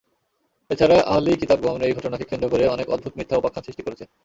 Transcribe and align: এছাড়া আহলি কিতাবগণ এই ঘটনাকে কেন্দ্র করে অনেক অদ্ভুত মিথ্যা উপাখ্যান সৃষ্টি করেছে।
এছাড়া 0.71 0.97
আহলি 1.07 1.31
কিতাবগণ 1.41 1.81
এই 1.81 1.93
ঘটনাকে 1.97 2.25
কেন্দ্র 2.29 2.47
করে 2.51 2.63
অনেক 2.67 2.87
অদ্ভুত 2.89 3.13
মিথ্যা 3.17 3.39
উপাখ্যান 3.39 3.63
সৃষ্টি 3.65 3.83
করেছে। 3.83 4.05